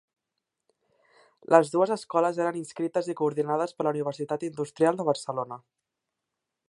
Les 1.55 1.69
dues 1.75 1.93
escoles 1.95 2.39
eren 2.45 2.57
inscrites 2.61 3.11
i 3.13 3.17
coordinades 3.21 3.77
per 3.77 3.87
la 3.89 3.93
Universitat 3.99 4.47
Industrial 4.49 4.99
de 5.03 5.07
Barcelona. 5.11 5.61